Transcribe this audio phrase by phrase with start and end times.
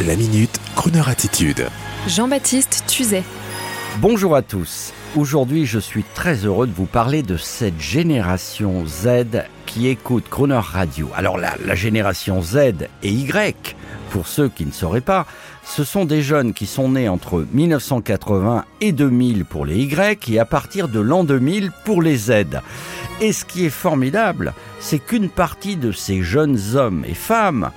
[0.00, 1.68] La minute, Kroneur attitude.
[2.08, 3.22] Jean-Baptiste Tuzet.
[3.98, 4.92] Bonjour à tous.
[5.14, 10.58] Aujourd'hui, je suis très heureux de vous parler de cette génération Z qui écoute Croner
[10.60, 11.08] Radio.
[11.14, 13.76] Alors la, la génération Z et Y,
[14.10, 15.24] pour ceux qui ne sauraient pas,
[15.64, 20.40] ce sont des jeunes qui sont nés entre 1980 et 2000 pour les Y et
[20.40, 22.32] à partir de l'an 2000 pour les Z.
[23.20, 27.70] Et ce qui est formidable, c'est qu'une partie de ces jeunes hommes et femmes,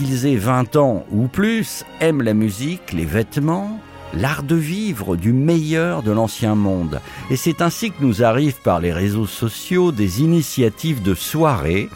[0.00, 3.78] qu'ils aient 20 ans ou plus, aiment la musique, les vêtements,
[4.14, 7.02] l'art de vivre du meilleur de l'ancien monde.
[7.30, 11.90] Et c'est ainsi que nous arrivent par les réseaux sociaux des initiatives de soirées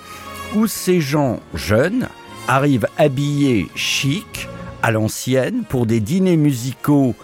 [0.54, 2.08] où ces gens jeunes
[2.46, 4.48] arrivent habillés chic,
[4.84, 7.14] à l'ancienne pour des dîners musicaux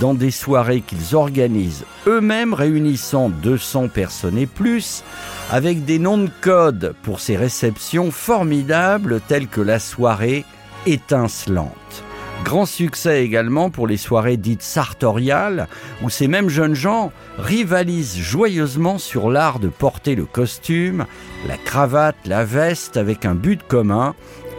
[0.00, 5.02] dans des soirées qu'ils organisent eux-mêmes réunissant 200 personnes et plus
[5.50, 10.44] avec des noms de code pour ces réceptions formidables telles que la soirée
[10.86, 12.04] étincelante.
[12.44, 15.66] Grand succès également pour les soirées dites sartoriales,
[16.04, 21.04] où ces mêmes jeunes gens rivalisent joyeusement sur l'art de porter le costume,
[21.48, 24.14] la cravate, la veste avec un but commun,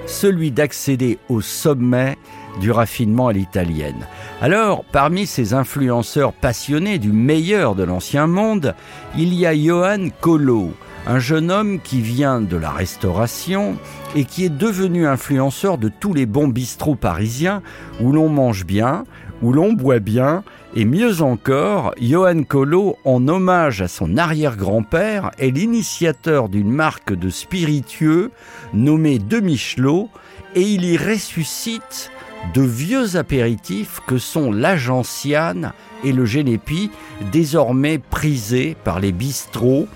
[0.07, 2.17] celui d'accéder au sommet
[2.59, 4.07] du raffinement à l'italienne.
[4.41, 8.75] Alors, parmi ces influenceurs passionnés du meilleur de l'ancien monde,
[9.17, 10.71] il y a Johan Colo,
[11.07, 13.77] un jeune homme qui vient de la restauration
[14.15, 17.61] et qui est devenu influenceur de tous les bons bistrots parisiens
[18.01, 19.05] où l'on mange bien,
[19.41, 20.43] où l'on boit bien,
[20.75, 27.29] et mieux encore, Johan Colo, en hommage à son arrière-grand-père, est l'initiateur d'une marque de
[27.29, 28.31] spiritueux
[28.73, 30.09] nommée De Michelot,
[30.55, 32.11] et il y ressuscite
[32.53, 35.73] de vieux apéritifs que sont l'agenciane
[36.03, 36.91] et le génépi,
[37.31, 39.87] désormais prisés par les bistrots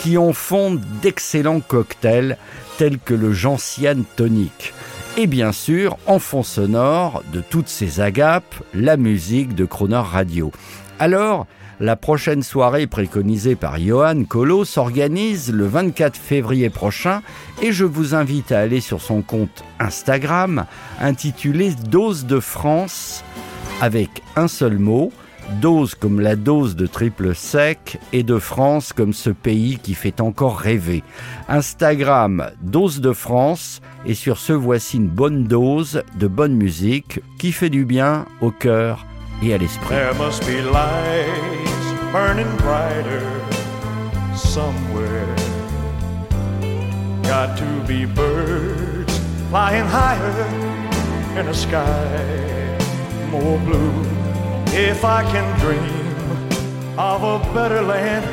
[0.00, 2.36] qui en font d'excellents cocktails
[2.76, 4.74] tels que le gentiane tonique.
[5.18, 10.50] Et bien sûr, en fond sonore de toutes ces agapes, la musique de Croner Radio.
[10.98, 11.46] Alors,
[11.80, 17.20] la prochaine soirée préconisée par Johan Colo s'organise le 24 février prochain
[17.60, 20.64] et je vous invite à aller sur son compte Instagram
[20.98, 23.22] intitulé Dose de France
[23.82, 25.12] avec un seul mot,
[25.60, 30.20] dose comme la dose de triple sec et de France comme ce pays qui fait
[30.20, 31.02] encore rêver.
[31.48, 37.52] Instagram Dose de France et sur ce voici une bonne dose de bonne musique qui
[37.52, 39.06] fait du bien au cœur
[39.42, 39.94] et à l'esprit.
[39.94, 43.22] There must be lights burning brighter
[44.34, 45.36] somewhere.
[47.22, 49.18] Got to be birds
[49.50, 50.46] flying higher
[51.38, 52.42] in a sky
[53.30, 54.21] more blue.
[54.74, 58.24] If I can dream of a better land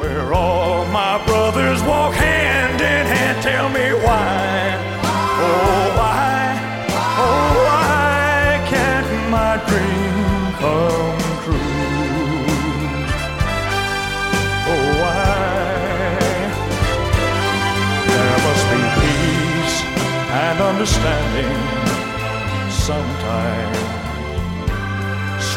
[0.00, 4.72] where all my brothers walk hand in hand, tell me why,
[5.04, 6.56] oh why,
[7.18, 12.46] oh why can't my dream come true?
[14.72, 15.28] Oh why?
[18.08, 19.76] There must be peace
[20.32, 21.52] and understanding
[22.70, 24.05] sometime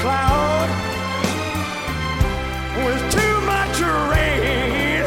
[0.00, 0.68] cloud
[2.84, 3.80] with too much
[4.10, 5.04] rain.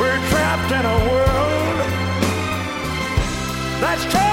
[0.00, 1.78] We're trapped in a world
[3.80, 4.29] that's troubled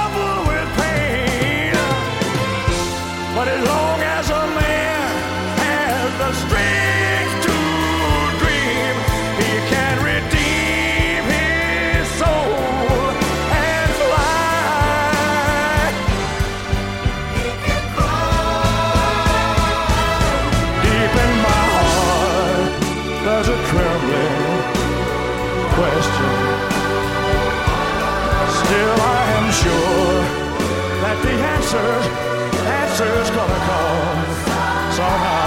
[29.64, 30.22] sure
[31.02, 31.90] that the answer,
[32.82, 34.20] answer's gonna come
[34.94, 35.47] somehow.